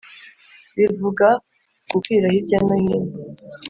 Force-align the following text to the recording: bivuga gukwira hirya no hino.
bivuga 0.77 1.27
gukwira 1.91 2.25
hirya 2.33 2.59
no 2.67 2.75
hino. 2.83 3.19